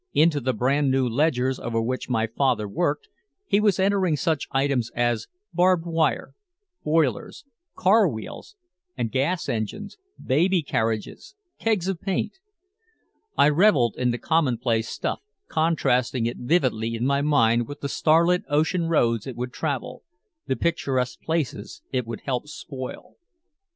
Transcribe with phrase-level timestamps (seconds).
[0.13, 3.07] Into the brand new ledgers over which my father worked,
[3.45, 6.33] he was entering such items as barbed wire,
[6.83, 8.55] boilers, car wheels
[8.97, 12.39] and gas engines, baby carriages, kegs of paint.
[13.37, 18.41] I reveled in the commonplace stuff, contrasting it vividly in my mind with the starlit
[18.49, 20.01] ocean roads it would travel,
[20.47, 23.17] the picturesque places it would help spoil.